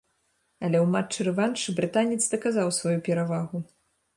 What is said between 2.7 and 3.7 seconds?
сваю перавагу.